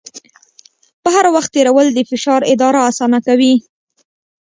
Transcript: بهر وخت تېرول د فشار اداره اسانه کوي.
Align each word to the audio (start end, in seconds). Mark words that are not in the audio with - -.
بهر 1.03 1.25
وخت 1.35 1.49
تېرول 1.55 1.87
د 1.93 1.99
فشار 2.09 2.41
اداره 2.53 2.79
اسانه 2.89 3.19
کوي. 3.27 3.53